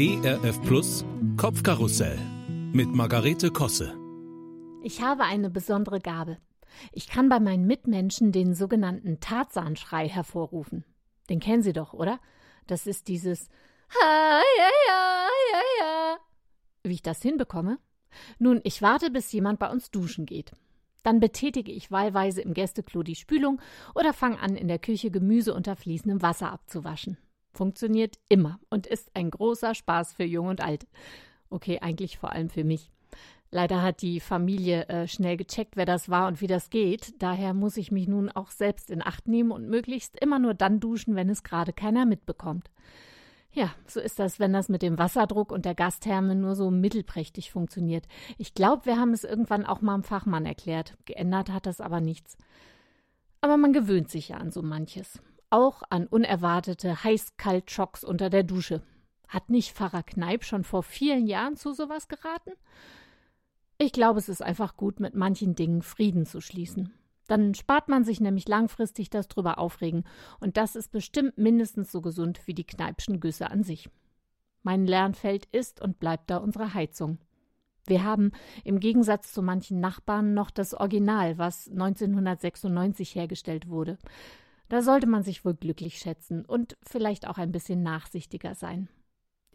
ERF 0.00 0.62
Plus 0.62 1.04
Kopfkarussell 1.36 2.16
mit 2.72 2.86
Margarete 2.94 3.50
Kosse. 3.50 3.98
Ich 4.80 5.02
habe 5.02 5.24
eine 5.24 5.50
besondere 5.50 5.98
Gabe. 5.98 6.38
Ich 6.92 7.08
kann 7.08 7.28
bei 7.28 7.40
meinen 7.40 7.66
Mitmenschen 7.66 8.30
den 8.30 8.54
sogenannten 8.54 9.18
Tarzanschrei 9.18 10.08
hervorrufen. 10.08 10.84
Den 11.28 11.40
kennen 11.40 11.64
Sie 11.64 11.72
doch, 11.72 11.94
oder? 11.94 12.20
Das 12.68 12.86
ist 12.86 13.08
dieses 13.08 13.48
Ha, 13.90 14.40
ja, 14.58 14.70
ja, 14.86 15.28
ja, 15.52 15.62
ja. 15.80 16.16
Wie 16.84 16.94
ich 16.94 17.02
das 17.02 17.20
hinbekomme? 17.20 17.80
Nun, 18.38 18.60
ich 18.62 18.80
warte, 18.82 19.10
bis 19.10 19.32
jemand 19.32 19.58
bei 19.58 19.68
uns 19.68 19.90
duschen 19.90 20.26
geht. 20.26 20.52
Dann 21.02 21.18
betätige 21.18 21.72
ich 21.72 21.90
wahlweise 21.90 22.40
im 22.40 22.54
Gästeklo 22.54 23.02
die 23.02 23.16
Spülung 23.16 23.60
oder 23.96 24.12
fange 24.12 24.38
an, 24.38 24.54
in 24.54 24.68
der 24.68 24.78
Küche 24.78 25.10
Gemüse 25.10 25.54
unter 25.54 25.74
fließendem 25.74 26.22
Wasser 26.22 26.52
abzuwaschen. 26.52 27.18
Funktioniert 27.52 28.16
immer 28.28 28.60
und 28.70 28.86
ist 28.86 29.10
ein 29.14 29.30
großer 29.30 29.74
Spaß 29.74 30.12
für 30.12 30.24
Jung 30.24 30.48
und 30.48 30.62
Alt. 30.62 30.86
Okay, 31.50 31.78
eigentlich 31.80 32.18
vor 32.18 32.32
allem 32.32 32.50
für 32.50 32.64
mich. 32.64 32.90
Leider 33.50 33.82
hat 33.82 34.02
die 34.02 34.20
Familie 34.20 34.86
äh, 34.88 35.08
schnell 35.08 35.38
gecheckt, 35.38 35.76
wer 35.76 35.86
das 35.86 36.10
war 36.10 36.28
und 36.28 36.42
wie 36.42 36.46
das 36.46 36.68
geht. 36.68 37.14
Daher 37.22 37.54
muss 37.54 37.78
ich 37.78 37.90
mich 37.90 38.06
nun 38.06 38.28
auch 38.28 38.50
selbst 38.50 38.90
in 38.90 39.02
Acht 39.02 39.26
nehmen 39.26 39.52
und 39.52 39.68
möglichst 39.68 40.20
immer 40.20 40.38
nur 40.38 40.52
dann 40.52 40.80
duschen, 40.80 41.16
wenn 41.16 41.30
es 41.30 41.42
gerade 41.42 41.72
keiner 41.72 42.04
mitbekommt. 42.04 42.70
Ja, 43.50 43.70
so 43.86 44.00
ist 44.00 44.18
das, 44.18 44.38
wenn 44.38 44.52
das 44.52 44.68
mit 44.68 44.82
dem 44.82 44.98
Wasserdruck 44.98 45.50
und 45.50 45.64
der 45.64 45.74
Gastherme 45.74 46.34
nur 46.34 46.54
so 46.54 46.70
mittelprächtig 46.70 47.50
funktioniert. 47.50 48.06
Ich 48.36 48.52
glaube, 48.52 48.84
wir 48.84 48.98
haben 48.98 49.12
es 49.12 49.24
irgendwann 49.24 49.64
auch 49.64 49.80
mal 49.80 49.94
einem 49.94 50.02
Fachmann 50.02 50.44
erklärt. 50.44 50.98
Geändert 51.06 51.50
hat 51.50 51.64
das 51.64 51.80
aber 51.80 52.02
nichts. 52.02 52.36
Aber 53.40 53.56
man 53.56 53.72
gewöhnt 53.72 54.10
sich 54.10 54.28
ja 54.28 54.36
an 54.36 54.50
so 54.50 54.62
manches. 54.62 55.22
Auch 55.50 55.82
an 55.88 56.06
unerwartete 56.06 57.02
Heiß-Kalt-Schocks 57.04 58.04
unter 58.04 58.28
der 58.28 58.42
Dusche. 58.42 58.82
Hat 59.28 59.48
nicht 59.48 59.72
Pfarrer 59.72 60.02
Kneip 60.02 60.44
schon 60.44 60.62
vor 60.62 60.82
vielen 60.82 61.26
Jahren 61.26 61.56
zu 61.56 61.72
sowas 61.72 62.08
geraten? 62.08 62.52
Ich 63.78 63.92
glaube, 63.92 64.18
es 64.18 64.28
ist 64.28 64.42
einfach 64.42 64.76
gut, 64.76 65.00
mit 65.00 65.14
manchen 65.14 65.54
Dingen 65.54 65.82
Frieden 65.82 66.26
zu 66.26 66.40
schließen. 66.40 66.92
Dann 67.28 67.54
spart 67.54 67.88
man 67.88 68.04
sich 68.04 68.20
nämlich 68.20 68.48
langfristig 68.48 69.08
das 69.08 69.28
drüber 69.28 69.58
aufregen, 69.58 70.04
und 70.40 70.56
das 70.56 70.76
ist 70.76 70.90
bestimmt 70.92 71.38
mindestens 71.38 71.92
so 71.92 72.00
gesund 72.00 72.40
wie 72.46 72.54
die 72.54 72.66
Kneipschen 72.66 73.20
Güsse 73.20 73.50
an 73.50 73.62
sich. 73.62 73.88
Mein 74.62 74.86
Lernfeld 74.86 75.46
ist 75.52 75.80
und 75.80 75.98
bleibt 75.98 76.30
da 76.30 76.38
unsere 76.38 76.74
Heizung. 76.74 77.18
Wir 77.86 78.04
haben 78.04 78.32
im 78.64 78.80
Gegensatz 78.80 79.32
zu 79.32 79.42
manchen 79.42 79.80
Nachbarn 79.80 80.34
noch 80.34 80.50
das 80.50 80.74
Original, 80.74 81.38
was 81.38 81.68
1996 81.68 83.14
hergestellt 83.14 83.68
wurde. 83.68 83.98
Da 84.68 84.82
sollte 84.82 85.06
man 85.06 85.22
sich 85.22 85.44
wohl 85.44 85.54
glücklich 85.54 85.98
schätzen 85.98 86.44
und 86.44 86.76
vielleicht 86.82 87.26
auch 87.26 87.38
ein 87.38 87.52
bisschen 87.52 87.82
nachsichtiger 87.82 88.54
sein. 88.54 88.88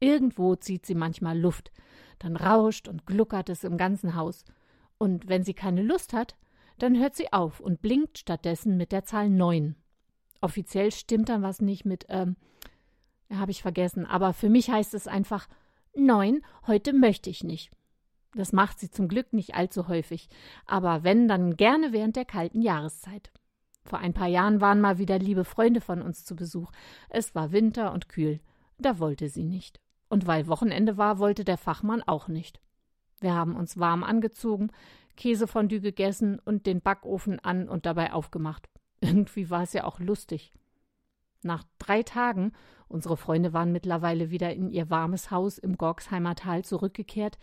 Irgendwo 0.00 0.54
zieht 0.54 0.86
sie 0.86 0.94
manchmal 0.94 1.38
Luft, 1.38 1.72
dann 2.18 2.36
rauscht 2.36 2.88
und 2.88 3.06
gluckert 3.06 3.48
es 3.48 3.64
im 3.64 3.76
ganzen 3.76 4.14
Haus. 4.14 4.44
Und 4.98 5.28
wenn 5.28 5.44
sie 5.44 5.54
keine 5.54 5.82
Lust 5.82 6.12
hat, 6.12 6.36
dann 6.78 6.98
hört 6.98 7.16
sie 7.16 7.32
auf 7.32 7.60
und 7.60 7.82
blinkt 7.82 8.18
stattdessen 8.18 8.76
mit 8.76 8.92
der 8.92 9.04
Zahl 9.04 9.28
9. 9.30 9.74
Offiziell 10.40 10.92
stimmt 10.92 11.28
dann 11.28 11.42
was 11.42 11.60
nicht 11.60 11.84
mit, 11.84 12.06
ähm, 12.08 12.36
habe 13.30 13.50
ich 13.50 13.62
vergessen, 13.62 14.06
aber 14.06 14.32
für 14.32 14.48
mich 14.48 14.70
heißt 14.70 14.94
es 14.94 15.08
einfach 15.08 15.48
9, 15.96 16.42
heute 16.66 16.92
möchte 16.92 17.30
ich 17.30 17.42
nicht. 17.42 17.72
Das 18.34 18.52
macht 18.52 18.78
sie 18.78 18.90
zum 18.90 19.08
Glück 19.08 19.32
nicht 19.32 19.54
allzu 19.54 19.88
häufig, 19.88 20.28
aber 20.66 21.02
wenn, 21.02 21.26
dann 21.26 21.56
gerne 21.56 21.92
während 21.92 22.14
der 22.14 22.24
kalten 22.24 22.62
Jahreszeit. 22.62 23.32
Vor 23.88 23.98
ein 23.98 24.12
paar 24.12 24.26
Jahren 24.26 24.60
waren 24.60 24.80
mal 24.80 24.98
wieder 24.98 25.18
liebe 25.18 25.44
Freunde 25.44 25.80
von 25.80 26.02
uns 26.02 26.24
zu 26.24 26.36
Besuch. 26.36 26.70
Es 27.08 27.34
war 27.34 27.52
Winter 27.52 27.92
und 27.92 28.08
kühl. 28.08 28.40
Da 28.78 28.98
wollte 28.98 29.28
sie 29.28 29.44
nicht. 29.44 29.80
Und 30.08 30.26
weil 30.26 30.46
Wochenende 30.46 30.96
war, 30.96 31.18
wollte 31.18 31.44
der 31.44 31.56
Fachmann 31.56 32.02
auch 32.02 32.28
nicht. 32.28 32.60
Wir 33.20 33.34
haben 33.34 33.56
uns 33.56 33.78
warm 33.78 34.04
angezogen, 34.04 34.70
Käsefondue 35.16 35.80
gegessen 35.80 36.38
und 36.38 36.66
den 36.66 36.80
Backofen 36.80 37.40
an 37.40 37.68
und 37.68 37.86
dabei 37.86 38.12
aufgemacht. 38.12 38.68
Irgendwie 39.00 39.48
war 39.50 39.62
es 39.62 39.72
ja 39.72 39.84
auch 39.84 40.00
lustig. 40.00 40.52
Nach 41.42 41.64
drei 41.78 42.02
Tagen, 42.02 42.52
unsere 42.88 43.16
Freunde 43.16 43.52
waren 43.52 43.72
mittlerweile 43.72 44.30
wieder 44.30 44.52
in 44.52 44.70
ihr 44.70 44.90
warmes 44.90 45.30
Haus 45.30 45.56
im 45.56 45.76
Gorksheimer 45.76 46.34
Tal 46.34 46.64
zurückgekehrt, 46.64 47.38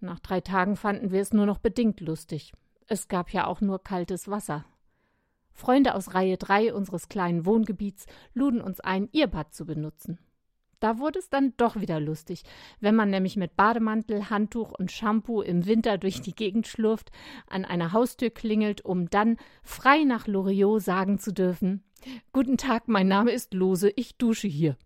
nach 0.00 0.18
drei 0.18 0.40
Tagen 0.40 0.76
fanden 0.76 1.12
wir 1.12 1.20
es 1.20 1.32
nur 1.32 1.46
noch 1.46 1.58
bedingt 1.58 2.00
lustig. 2.00 2.52
Es 2.88 3.06
gab 3.06 3.32
ja 3.32 3.46
auch 3.46 3.60
nur 3.60 3.82
kaltes 3.82 4.28
Wasser. 4.28 4.64
Freunde 5.52 5.94
aus 5.94 6.14
Reihe 6.14 6.36
3 6.36 6.74
unseres 6.74 7.08
kleinen 7.08 7.46
Wohngebiets 7.46 8.06
luden 8.34 8.60
uns 8.60 8.80
ein, 8.80 9.08
ihr 9.12 9.26
Bad 9.26 9.54
zu 9.54 9.66
benutzen. 9.66 10.18
Da 10.80 10.98
wurde 10.98 11.20
es 11.20 11.30
dann 11.30 11.54
doch 11.58 11.76
wieder 11.76 12.00
lustig, 12.00 12.42
wenn 12.80 12.96
man 12.96 13.08
nämlich 13.08 13.36
mit 13.36 13.54
Bademantel, 13.54 14.30
Handtuch 14.30 14.72
und 14.72 14.90
Shampoo 14.90 15.40
im 15.40 15.64
Winter 15.64 15.96
durch 15.96 16.20
die 16.20 16.34
Gegend 16.34 16.66
schlurft, 16.66 17.12
an 17.46 17.64
einer 17.64 17.92
Haustür 17.92 18.30
klingelt, 18.30 18.84
um 18.84 19.08
dann 19.08 19.36
frei 19.62 20.02
nach 20.02 20.26
Loriot 20.26 20.82
sagen 20.82 21.20
zu 21.20 21.32
dürfen: 21.32 21.84
Guten 22.32 22.56
Tag, 22.56 22.88
mein 22.88 23.06
Name 23.06 23.30
ist 23.30 23.54
Lose, 23.54 23.92
ich 23.94 24.16
dusche 24.16 24.48
hier. 24.48 24.76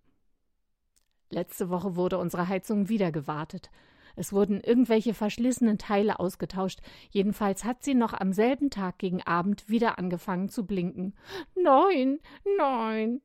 Letzte 1.31 1.71
Woche 1.71 1.97
wurde 1.97 2.19
unsere 2.19 2.47
Heizung 2.47 2.91
wieder 2.91 3.11
gewartet. 3.11 3.71
Es 4.17 4.33
wurden 4.33 4.61
irgendwelche 4.61 5.15
verschlissenen 5.15 5.79
Teile 5.79 6.19
ausgetauscht. 6.19 6.81
Jedenfalls 7.11 7.65
hat 7.65 7.85
sie 7.85 7.95
noch 7.95 8.13
am 8.13 8.33
selben 8.33 8.71
Tag 8.71 8.99
gegen 8.99 9.23
Abend 9.23 9.69
wieder 9.69 9.99
angefangen 9.99 10.49
zu 10.49 10.67
blinken. 10.67 11.15
Nein, 11.55 12.19
nein, 12.59 13.21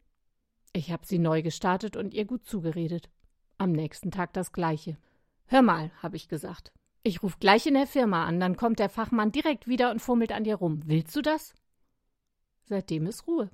ich 0.74 0.92
habe 0.92 1.06
sie 1.06 1.20
neu 1.20 1.42
gestartet 1.42 1.98
und 1.98 2.14
ihr 2.14 2.26
gut 2.26 2.46
zugeredet. 2.46 3.10
Am 3.58 3.74
nächsten 3.74 4.10
Tag 4.10 4.34
das 4.34 4.54
gleiche. 4.54 4.98
Hör 5.46 5.62
mal, 5.62 5.92
habe 6.02 6.16
ich 6.16 6.30
gesagt. 6.30 6.72
Ich 7.04 7.24
ruf 7.24 7.40
gleich 7.40 7.66
in 7.66 7.74
der 7.74 7.88
Firma 7.88 8.26
an, 8.26 8.40
dann 8.40 8.56
kommt 8.56 8.80
der 8.80 8.90
Fachmann 8.90 9.32
direkt 9.32 9.68
wieder 9.68 9.92
und 9.92 10.00
fummelt 10.00 10.32
an 10.32 10.44
dir 10.44 10.56
rum. 10.56 10.82
Willst 10.86 11.16
du 11.16 11.22
das? 11.22 11.54
Seitdem 12.64 13.06
ist 13.06 13.28
Ruhe. 13.28 13.50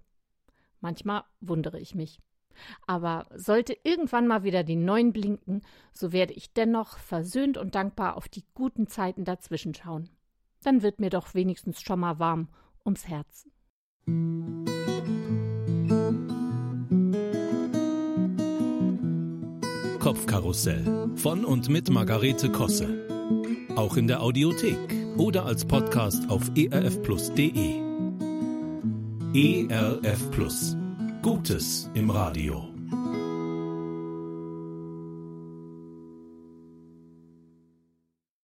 Manchmal 0.79 1.23
wundere 1.39 1.79
ich 1.79 1.95
mich. 1.95 2.19
Aber 2.85 3.27
sollte 3.35 3.77
irgendwann 3.83 4.27
mal 4.27 4.43
wieder 4.43 4.63
die 4.63 4.75
Neuen 4.75 5.13
blinken, 5.13 5.61
so 5.93 6.11
werde 6.11 6.33
ich 6.33 6.53
dennoch 6.53 6.97
versöhnt 6.97 7.57
und 7.57 7.75
dankbar 7.75 8.17
auf 8.17 8.27
die 8.27 8.43
guten 8.53 8.87
Zeiten 8.87 9.25
dazwischen 9.25 9.73
schauen. 9.73 10.09
Dann 10.63 10.81
wird 10.81 10.99
mir 10.99 11.09
doch 11.09 11.33
wenigstens 11.33 11.81
schon 11.81 11.99
mal 11.99 12.19
warm 12.19 12.49
ums 12.85 13.07
Herz. 13.07 13.47
Kopfkarussell 19.99 21.11
von 21.15 21.43
und 21.43 21.67
mit 21.67 21.89
Margarete 21.89 22.49
Kosse. 22.49 23.07
Auch 23.75 23.97
in 23.97 24.07
der 24.07 24.21
Audiothek 24.21 24.77
oder 25.17 25.45
als 25.45 25.65
Podcast 25.65 26.29
auf 26.29 26.49
erfplus.de. 26.55 27.81
ERF 29.33 30.31
Plus. 30.31 30.76
Gutes 31.27 31.89
im 31.93 32.09
Radio. 32.09 32.76